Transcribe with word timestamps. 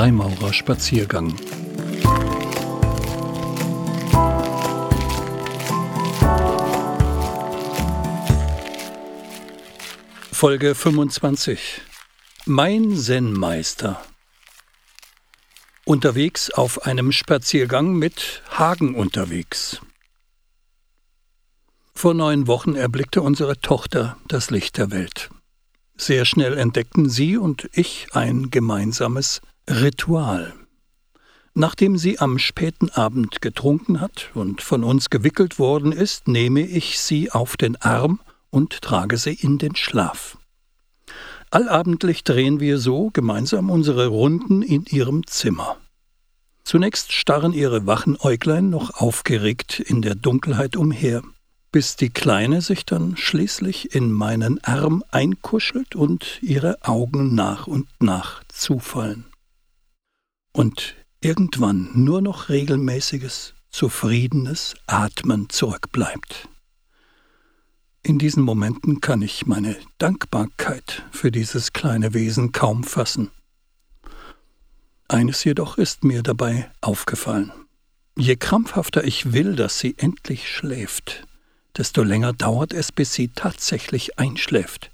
Freimaurerspaziergang. 0.00 1.36
Folge 10.32 10.74
25 10.74 11.82
Mein 12.46 12.96
Zen-Meister 12.96 14.02
Unterwegs 15.84 16.50
auf 16.50 16.86
einem 16.86 17.12
Spaziergang 17.12 17.92
mit 17.92 18.42
Hagen 18.52 18.94
unterwegs. 18.94 19.82
Vor 21.92 22.14
neun 22.14 22.46
Wochen 22.46 22.74
erblickte 22.74 23.20
unsere 23.20 23.60
Tochter 23.60 24.16
das 24.28 24.50
Licht 24.50 24.78
der 24.78 24.90
Welt. 24.90 25.28
Sehr 25.98 26.24
schnell 26.24 26.56
entdeckten 26.56 27.10
sie 27.10 27.36
und 27.36 27.68
ich 27.74 28.06
ein 28.12 28.48
gemeinsames 28.48 29.42
Ritual. 29.70 30.52
Nachdem 31.54 31.96
sie 31.96 32.18
am 32.18 32.38
späten 32.38 32.90
Abend 32.90 33.40
getrunken 33.40 34.00
hat 34.00 34.30
und 34.34 34.62
von 34.62 34.82
uns 34.82 35.10
gewickelt 35.10 35.58
worden 35.60 35.92
ist, 35.92 36.26
nehme 36.26 36.60
ich 36.60 36.98
sie 36.98 37.30
auf 37.30 37.56
den 37.56 37.76
Arm 37.76 38.20
und 38.50 38.82
trage 38.82 39.16
sie 39.16 39.34
in 39.34 39.58
den 39.58 39.76
Schlaf. 39.76 40.38
Allabendlich 41.50 42.24
drehen 42.24 42.58
wir 42.58 42.78
so 42.78 43.10
gemeinsam 43.12 43.70
unsere 43.70 44.08
Runden 44.08 44.62
in 44.62 44.86
ihrem 44.86 45.26
Zimmer. 45.26 45.76
Zunächst 46.64 47.12
starren 47.12 47.52
ihre 47.52 47.86
wachen 47.86 48.16
Äuglein 48.20 48.70
noch 48.70 48.94
aufgeregt 48.94 49.80
in 49.80 50.02
der 50.02 50.16
Dunkelheit 50.16 50.76
umher 50.76 51.22
bis 51.72 51.94
die 51.94 52.10
Kleine 52.10 52.62
sich 52.62 52.84
dann 52.84 53.16
schließlich 53.16 53.94
in 53.94 54.10
meinen 54.10 54.62
Arm 54.64 55.04
einkuschelt 55.10 55.94
und 55.94 56.42
ihre 56.42 56.78
Augen 56.82 57.34
nach 57.34 57.66
und 57.66 57.86
nach 58.00 58.42
zufallen. 58.48 59.29
Und 60.52 60.96
irgendwann 61.20 61.90
nur 61.94 62.22
noch 62.22 62.48
regelmäßiges, 62.48 63.54
zufriedenes 63.70 64.74
Atmen 64.86 65.48
zurückbleibt. 65.48 66.48
In 68.02 68.18
diesen 68.18 68.42
Momenten 68.42 69.00
kann 69.00 69.22
ich 69.22 69.46
meine 69.46 69.76
Dankbarkeit 69.98 71.02
für 71.12 71.30
dieses 71.30 71.72
kleine 71.72 72.14
Wesen 72.14 72.50
kaum 72.52 72.82
fassen. 72.82 73.30
Eines 75.06 75.44
jedoch 75.44 75.76
ist 75.76 76.02
mir 76.04 76.22
dabei 76.22 76.70
aufgefallen. 76.80 77.52
Je 78.16 78.36
krampfhafter 78.36 79.04
ich 79.04 79.32
will, 79.32 79.54
dass 79.54 79.78
sie 79.78 79.96
endlich 79.98 80.48
schläft, 80.48 81.26
desto 81.76 82.02
länger 82.02 82.32
dauert 82.32 82.72
es, 82.72 82.90
bis 82.90 83.12
sie 83.12 83.28
tatsächlich 83.28 84.18
einschläft. 84.18 84.90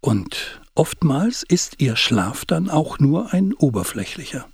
Und 0.00 0.60
oftmals 0.74 1.42
ist 1.42 1.80
ihr 1.80 1.96
Schlaf 1.96 2.44
dann 2.44 2.70
auch 2.70 2.98
nur 2.98 3.32
ein 3.32 3.52
oberflächlicher. 3.54 4.48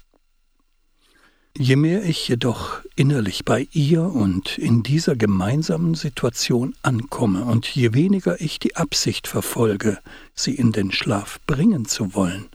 Je 1.56 1.76
mehr 1.76 2.04
ich 2.04 2.28
jedoch 2.28 2.80
innerlich 2.94 3.44
bei 3.44 3.66
ihr 3.72 4.02
und 4.02 4.56
in 4.56 4.82
dieser 4.82 5.16
gemeinsamen 5.16 5.94
Situation 5.94 6.74
ankomme 6.82 7.44
und 7.44 7.66
je 7.66 7.92
weniger 7.92 8.40
ich 8.40 8.58
die 8.60 8.76
Absicht 8.76 9.26
verfolge, 9.26 9.98
sie 10.34 10.54
in 10.54 10.72
den 10.72 10.92
Schlaf 10.92 11.40
bringen 11.46 11.86
zu 11.86 12.14
wollen, 12.14 12.48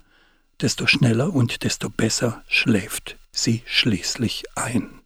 desto 0.62 0.88
schneller 0.88 1.34
und 1.34 1.64
desto 1.64 1.90
besser 1.90 2.44
schläft 2.48 3.18
sie 3.36 3.62
schließlich 3.66 4.46
ein. 4.56 5.02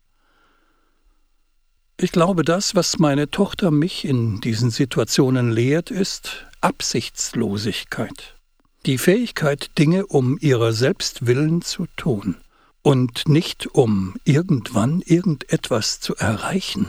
Ich 1.97 2.11
glaube, 2.11 2.43
das, 2.43 2.75
was 2.75 2.97
meine 2.97 3.29
Tochter 3.29 3.71
mich 3.71 4.05
in 4.05 4.39
diesen 4.39 4.69
Situationen 4.69 5.51
lehrt, 5.51 5.91
ist 5.91 6.45
Absichtslosigkeit. 6.61 8.38
Die 8.85 8.97
Fähigkeit, 8.97 9.77
Dinge 9.77 10.05
um 10.05 10.37
ihrer 10.39 10.71
selbst 10.71 11.27
willen 11.27 11.61
zu 11.61 11.85
tun 11.97 12.37
und 12.81 13.27
nicht 13.27 13.67
um 13.67 14.15
irgendwann 14.23 15.01
irgendetwas 15.01 15.99
zu 15.99 16.15
erreichen. 16.15 16.87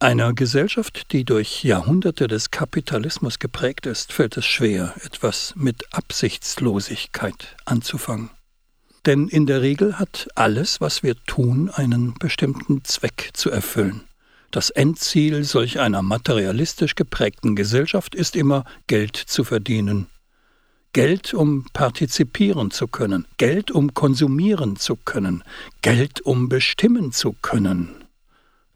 Einer 0.00 0.34
Gesellschaft, 0.34 1.12
die 1.12 1.24
durch 1.24 1.64
Jahrhunderte 1.64 2.28
des 2.28 2.50
Kapitalismus 2.50 3.38
geprägt 3.38 3.86
ist, 3.86 4.12
fällt 4.12 4.36
es 4.36 4.44
schwer, 4.44 4.94
etwas 5.02 5.54
mit 5.56 5.94
Absichtslosigkeit 5.94 7.56
anzufangen. 7.64 8.28
Denn 9.06 9.28
in 9.28 9.46
der 9.46 9.62
Regel 9.62 9.98
hat 9.98 10.28
alles, 10.34 10.82
was 10.82 11.02
wir 11.02 11.16
tun, 11.24 11.70
einen 11.70 12.14
bestimmten 12.14 12.84
Zweck 12.84 13.30
zu 13.32 13.50
erfüllen. 13.50 14.02
Das 14.50 14.68
Endziel 14.68 15.42
solch 15.44 15.80
einer 15.80 16.02
materialistisch 16.02 16.94
geprägten 16.94 17.56
Gesellschaft 17.56 18.14
ist 18.14 18.36
immer 18.36 18.64
Geld 18.86 19.16
zu 19.16 19.42
verdienen. 19.42 20.06
Geld, 20.92 21.34
um 21.34 21.66
partizipieren 21.72 22.70
zu 22.70 22.88
können, 22.88 23.26
Geld, 23.36 23.70
um 23.70 23.94
konsumieren 23.94 24.76
zu 24.76 24.96
können, 24.96 25.44
Geld, 25.82 26.20
um 26.22 26.48
bestimmen 26.48 27.12
zu 27.12 27.34
können. 27.42 28.04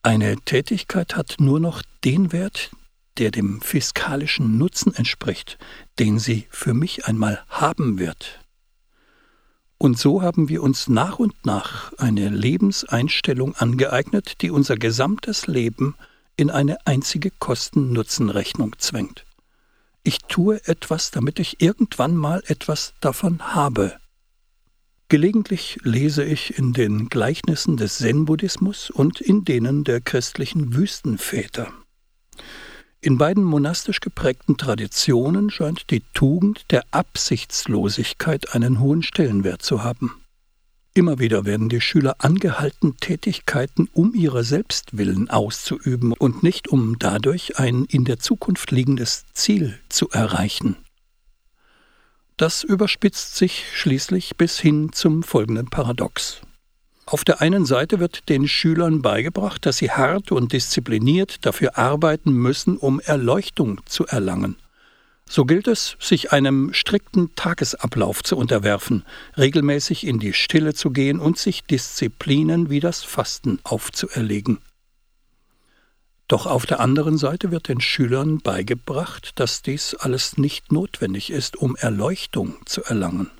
Eine 0.03 0.37
Tätigkeit 0.37 1.17
hat 1.17 1.37
nur 1.39 1.59
noch 1.59 1.83
den 2.05 2.33
Wert, 2.33 2.71
der 3.19 3.31
dem 3.31 3.61
fiskalischen 3.61 4.59
Nutzen 4.59 4.95
entspricht, 4.95 5.59
den 5.99 6.19
sie 6.19 6.47
für 6.51 6.75
mich 6.75 7.07
einmal 7.07 7.43
haben 7.49 7.99
wird. 7.99 8.41
Und 9.79 9.99
so 9.99 10.23
haben 10.23 10.49
wir 10.49 10.63
uns 10.63 10.89
nach 10.89 11.19
und 11.19 11.35
nach 11.45 11.93
eine 11.99 12.29
Lebenseinstellung 12.29 13.57
angeeignet, 13.57 14.41
die 14.41 14.51
unser 14.51 14.77
gesamtes 14.77 15.47
Leben 15.47 15.97
in 16.37 16.51
eine 16.51 16.87
einzige 16.87 17.31
Kosten-Nutzen-Rechnung 17.31 18.77
zwängt. 18.79 19.25
Ich 20.05 20.19
tue 20.29 20.61
etwas, 20.67 21.11
damit 21.13 21.39
ich 21.39 21.61
irgendwann 21.61 22.17
mal 22.17 22.43
etwas 22.47 22.95
davon 23.01 23.55
habe. 23.55 23.97
Gelegentlich 25.09 25.79
lese 25.83 26.25
ich 26.25 26.59
in 26.59 26.73
den 26.73 27.09
Gleichnissen 27.09 27.77
des 27.77 27.99
Zen-Buddhismus 27.99 28.91
und 28.91 29.21
in 29.21 29.45
denen 29.45 29.85
der 29.85 30.01
christlichen 30.01 30.75
Wüstenväter. 30.75 31.71
In 33.01 33.19
beiden 33.19 33.45
monastisch 33.45 34.01
geprägten 34.01 34.57
Traditionen 34.57 35.51
scheint 35.51 35.91
die 35.91 36.03
Tugend 36.15 36.71
der 36.71 36.85
Absichtslosigkeit 36.93 38.55
einen 38.55 38.81
hohen 38.81 39.03
Stellenwert 39.03 39.63
zu 39.63 39.85
haben. 39.85 40.22
Immer 40.95 41.19
wieder 41.19 41.47
werden 41.47 41.71
die 41.71 41.81
Schüler 41.81 42.17
angehalten, 42.19 42.99
Tätigkeiten 42.99 43.89
um 43.95 44.15
ihrer 44.15 44.45
Selbstwillen 44.45 45.31
auszuüben 45.31 46.13
und 46.13 46.43
nicht 46.43 46.69
um 46.69 46.99
dadurch 46.99 47.59
ein 47.59 47.87
in 47.87 48.05
der 48.05 48.19
Zukunft 48.19 48.71
liegendes 48.71 49.25
Ziel 49.33 49.79
zu 49.89 50.11
erreichen. 50.11 50.77
Das 52.37 52.63
überspitzt 52.63 53.37
sich 53.37 53.65
schließlich 53.75 54.37
bis 54.37 54.59
hin 54.59 54.93
zum 54.93 55.23
folgenden 55.23 55.71
Paradox. 55.71 56.43
Auf 57.07 57.25
der 57.25 57.41
einen 57.41 57.65
Seite 57.65 57.99
wird 57.99 58.29
den 58.29 58.47
Schülern 58.47 59.01
beigebracht, 59.01 59.65
dass 59.65 59.79
sie 59.79 59.91
hart 59.91 60.31
und 60.31 60.53
diszipliniert 60.53 61.47
dafür 61.47 61.79
arbeiten 61.79 62.33
müssen, 62.33 62.77
um 62.77 63.01
Erleuchtung 63.01 63.81
zu 63.87 64.07
erlangen. 64.07 64.57
So 65.35 65.47
gilt 65.47 65.67
es, 65.67 65.97
sich 65.99 66.31
einem 66.31 66.75
strikten 66.75 67.35
Tagesablauf 67.35 68.23
zu 68.23 68.37
unterwerfen, 68.37 69.03
regelmäßig 69.39 70.07
in 70.07 70.19
die 70.19 70.35
Stille 70.35 70.75
zu 70.75 70.91
gehen 70.91 71.21
und 71.21 71.39
sich 71.39 71.65
Disziplinen 71.65 72.69
wie 72.69 72.81
das 72.81 73.03
Fasten 73.03 73.59
aufzuerlegen. 73.63 74.59
Doch 76.29 76.45
auf 76.45 76.67
der 76.67 76.81
anderen 76.81 77.17
Seite 77.17 77.51
wird 77.51 77.69
den 77.69 77.81
Schülern 77.81 78.41
beigebracht, 78.41 79.31
dass 79.37 79.63
dies 79.63 79.95
alles 79.95 80.37
nicht 80.37 80.71
notwendig 80.71 81.31
ist, 81.31 81.57
um 81.57 81.77
Erleuchtung 81.77 82.59
zu 82.67 82.85
erlangen. 82.85 83.31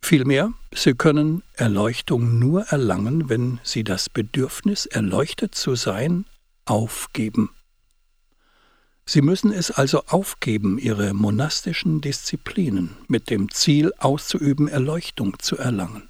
Vielmehr, 0.00 0.50
sie 0.74 0.94
können 0.94 1.42
Erleuchtung 1.52 2.38
nur 2.38 2.62
erlangen, 2.68 3.28
wenn 3.28 3.60
sie 3.64 3.84
das 3.84 4.08
Bedürfnis, 4.08 4.86
erleuchtet 4.86 5.54
zu 5.54 5.74
sein, 5.74 6.24
aufgeben. 6.64 7.50
Sie 9.06 9.20
müssen 9.20 9.52
es 9.52 9.70
also 9.70 10.04
aufgeben, 10.06 10.78
ihre 10.78 11.12
monastischen 11.12 12.00
Disziplinen 12.00 12.96
mit 13.06 13.28
dem 13.28 13.50
Ziel 13.50 13.92
auszuüben, 13.98 14.68
Erleuchtung 14.68 15.38
zu 15.38 15.58
erlangen. 15.58 16.08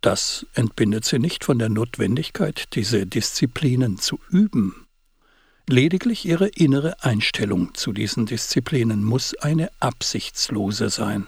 Das 0.00 0.46
entbindet 0.54 1.04
sie 1.04 1.18
nicht 1.18 1.44
von 1.44 1.58
der 1.58 1.70
Notwendigkeit, 1.70 2.74
diese 2.74 3.06
Disziplinen 3.06 3.98
zu 3.98 4.20
üben. 4.30 4.86
Lediglich 5.66 6.26
ihre 6.26 6.48
innere 6.48 7.02
Einstellung 7.02 7.74
zu 7.74 7.92
diesen 7.92 8.26
Disziplinen 8.26 9.02
muss 9.02 9.34
eine 9.34 9.70
absichtslose 9.80 10.90
sein. 10.90 11.26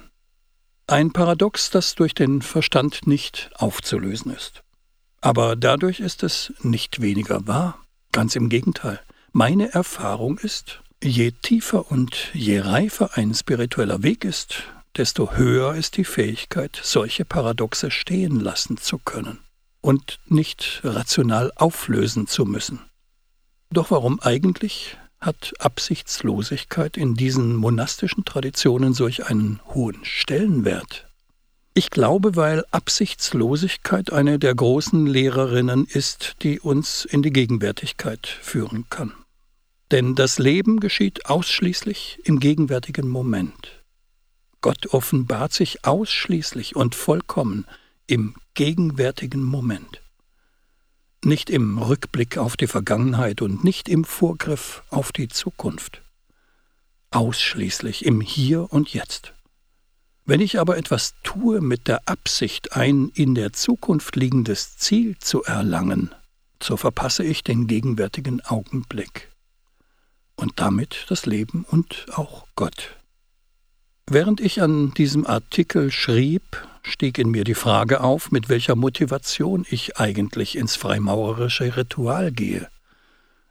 Ein 0.87 1.13
Paradox, 1.13 1.71
das 1.71 1.95
durch 1.95 2.15
den 2.15 2.43
Verstand 2.43 3.07
nicht 3.07 3.51
aufzulösen 3.55 4.33
ist. 4.33 4.63
Aber 5.23 5.57
dadurch 5.57 6.01
ist 6.01 6.23
es 6.23 6.53
nicht 6.63 7.01
weniger 7.01 7.47
wahr. 7.49 7.79
Ganz 8.13 8.37
im 8.37 8.51
Gegenteil. 8.51 9.01
Meine 9.39 9.71
Erfahrung 9.75 10.39
ist, 10.39 10.81
je 11.05 11.31
tiefer 11.31 11.91
und 11.91 12.31
je 12.33 12.61
reifer 12.61 13.19
ein 13.19 13.35
spiritueller 13.35 14.03
Weg 14.03 14.25
ist, 14.25 14.63
desto 14.97 15.33
höher 15.33 15.75
ist 15.75 15.99
die 15.99 16.07
Fähigkeit, 16.07 16.81
solche 16.83 17.27
Paradoxe 17.27 17.91
stehen 17.91 18.41
lassen 18.41 18.79
zu 18.79 18.97
können 18.97 19.41
und 19.83 20.21
nicht 20.25 20.81
rational 20.85 21.53
auflösen 21.55 22.27
zu 22.27 22.47
müssen. 22.47 22.81
Doch 23.69 23.91
warum 23.91 24.21
eigentlich 24.21 24.97
hat 25.21 25.53
Absichtslosigkeit 25.59 26.97
in 26.97 27.15
diesen 27.15 27.57
monastischen 27.57 28.25
Traditionen 28.25 28.95
solch 28.95 29.27
einen 29.27 29.61
hohen 29.67 30.03
Stellenwert? 30.03 31.09
Ich 31.75 31.91
glaube, 31.91 32.37
weil 32.37 32.65
Absichtslosigkeit 32.71 34.15
eine 34.15 34.39
der 34.39 34.55
großen 34.55 35.07
Lehrerinnen 35.07 35.85
ist, 35.85 36.37
die 36.41 36.59
uns 36.59 37.05
in 37.05 37.21
die 37.23 37.35
Gegenwärtigkeit 37.35 38.27
führen 38.27 38.87
kann. 38.89 39.13
Denn 39.93 40.17
das 40.17 40.39
Leben 40.39 40.81
geschieht 40.81 41.27
ausschließlich 41.27 42.21
im 42.25 42.41
gegenwärtigen 42.41 43.09
Moment. 43.09 43.85
Gott 44.61 44.89
offenbart 44.89 45.53
sich 45.53 45.85
ausschließlich 45.85 46.75
und 46.75 46.97
vollkommen 46.97 47.67
im 48.09 48.35
gegenwärtigen 48.55 49.45
Moment. 49.45 50.03
Nicht 51.25 51.51
im 51.51 51.79
Rückblick 51.79 52.37
auf 52.37 52.57
die 52.57 52.67
Vergangenheit 52.67 53.43
und 53.43 53.63
nicht 53.63 53.89
im 53.89 54.05
Vorgriff 54.05 54.83
auf 54.91 55.13
die 55.13 55.29
Zukunft. 55.29 56.03
Ausschließlich 57.13 58.05
im 58.05 58.21
Hier 58.21 58.73
und 58.73 58.93
Jetzt. 58.93 59.35
Wenn 60.25 60.41
ich 60.41 60.59
aber 60.59 60.77
etwas 60.77 61.15
tue 61.23 61.61
mit 61.61 61.87
der 61.87 62.09
Absicht, 62.09 62.73
ein 62.73 63.11
in 63.15 63.37
der 63.37 63.53
Zukunft 63.53 64.17
liegendes 64.17 64.77
Ziel 64.79 65.17
zu 65.19 65.45
erlangen, 65.45 66.13
so 66.61 66.77
verpasse 66.77 67.23
ich 67.23 67.45
den 67.45 67.69
gegenwärtigen 67.69 68.41
Augenblick 68.41 69.31
und 70.37 70.53
damit 70.57 71.07
das 71.09 71.27
Leben 71.27 71.65
und 71.69 72.07
auch 72.15 72.47
Gott. 72.55 72.97
Während 74.09 74.41
ich 74.41 74.63
an 74.63 74.95
diesem 74.95 75.27
Artikel 75.27 75.91
schrieb, 75.91 76.65
stieg 76.83 77.19
in 77.19 77.31
mir 77.31 77.43
die 77.43 77.55
Frage 77.55 78.03
auf, 78.03 78.31
mit 78.31 78.49
welcher 78.49 78.77
Motivation 78.77 79.67
ich 79.69 79.99
eigentlich 79.99 80.57
ins 80.57 80.77
freimaurerische 80.77 81.77
Ritual 81.77 82.31
gehe. 82.31 82.69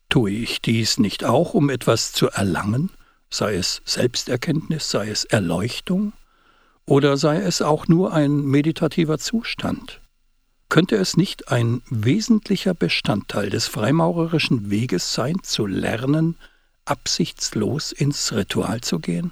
Tue 0.08 0.32
ich 0.32 0.62
dies 0.62 0.98
nicht 0.98 1.26
auch, 1.26 1.54
um 1.54 1.70
etwas 1.70 2.14
zu 2.14 2.30
erlangen, 2.30 2.92
sei 3.30 3.56
es 3.56 3.82
Selbsterkenntnis, 3.84 4.90
sei 4.90 5.10
es 5.10 5.26
Erleuchtung, 5.26 6.14
oder 6.86 7.18
sei 7.18 7.38
es 7.42 7.62
auch 7.62 7.88
nur 7.88 8.14
ein 8.14 8.38
meditativer 8.46 9.18
Zustand? 9.18 10.00
Könnte 10.70 10.96
es 10.96 11.18
nicht 11.18 11.52
ein 11.52 11.82
wesentlicher 11.90 12.74
Bestandteil 12.74 13.50
des 13.50 13.68
freimaurerischen 13.68 14.70
Weges 14.70 15.14
sein, 15.14 15.38
zu 15.44 15.66
lernen, 15.66 16.38
absichtslos 16.86 17.92
ins 17.92 18.32
Ritual 18.32 18.82
zu 18.82 19.00
gehen? 19.00 19.32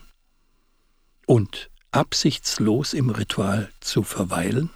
Und 1.26 1.70
absichtslos 1.92 2.94
im 2.94 3.10
Ritual 3.10 3.72
zu 3.80 4.04
verweilen? 4.04 4.70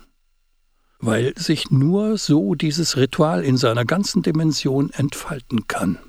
Weil 1.00 1.38
sich 1.38 1.70
nur 1.70 2.18
so 2.18 2.56
dieses 2.56 2.98
Ritual 2.98 3.44
in 3.44 3.58
seiner 3.58 3.86
ganzen 3.86 4.24
Dimension 4.24 4.90
entfalten 4.92 5.68
kann. 5.68 6.00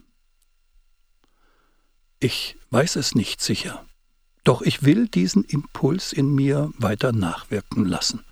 Ich 2.20 2.56
weiß 2.70 2.96
es 2.96 3.14
nicht 3.14 3.40
sicher. 3.40 3.84
Doch 4.44 4.62
ich 4.62 4.82
will 4.82 5.08
diesen 5.08 5.44
Impuls 5.44 6.12
in 6.12 6.34
mir 6.34 6.70
weiter 6.78 7.12
nachwirken 7.12 7.84
lassen. 7.84 8.24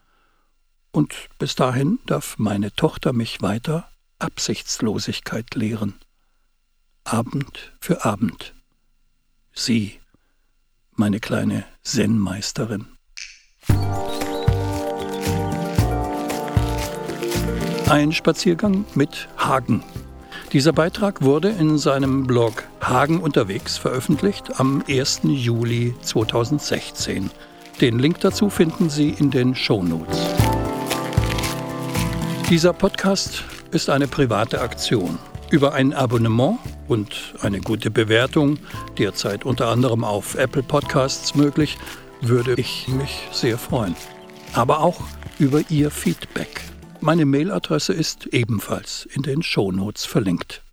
Und 0.93 1.15
bis 1.39 1.57
dahin 1.57 1.99
darf 2.07 2.39
meine 2.39 2.75
Tochter 2.75 3.13
mich 3.13 3.43
weiter 3.43 3.91
Absichtslosigkeit 4.19 5.55
lehren. 5.55 5.95
Abend 7.07 7.73
für 7.81 8.05
Abend. 8.05 8.53
Sie, 9.55 10.01
meine 10.97 11.21
kleine 11.21 11.65
Zen-Meisterin. 11.85 12.87
Ein 17.89 18.13
Spaziergang 18.13 18.85
mit 18.97 19.29
Hagen. 19.37 19.85
Dieser 20.53 20.73
Beitrag 20.73 21.23
wurde 21.23 21.51
in 21.51 21.79
seinem 21.79 22.27
Blog 22.27 22.65
Hagen 22.81 23.21
unterwegs 23.21 23.79
veröffentlicht 23.79 24.59
am 24.59 24.83
1. 24.89 25.21
Juli 25.23 25.95
2016. 26.03 27.31
Den 27.81 28.01
Link 28.01 28.19
dazu 28.19 28.51
finden 28.51 28.91
Sie 28.91 29.11
in 29.11 29.31
den 29.31 29.55
Shownotes. 29.55 30.19
Dieser 32.51 32.73
Podcast 32.73 33.45
ist 33.71 33.91
eine 33.91 34.09
private 34.09 34.61
Aktion. 34.61 35.21
Über 35.51 35.73
ein 35.73 35.95
Abonnement 35.95 36.59
und 36.89 37.35
eine 37.41 37.61
gute 37.61 37.91
Bewertung, 37.91 38.59
derzeit 38.99 39.45
unter 39.45 39.69
anderem 39.69 40.05
auf 40.05 40.35
Apple 40.37 40.63
Podcasts 40.63 41.35
möglich, 41.35 41.79
würde 42.21 42.55
ich 42.57 42.89
mich 42.89 43.29
sehr 43.33 43.59
freuen. 43.59 43.97
Aber 44.55 44.81
auch 44.81 45.01
über 45.39 45.63
Ihr 45.69 45.91
Feedback. 45.91 46.63
Meine 47.01 47.27
Mailadresse 47.27 47.93
ist 47.93 48.27
ebenfalls 48.27 49.07
in 49.13 49.23
den 49.23 49.43
Shownotes 49.43 50.05
verlinkt. 50.05 50.66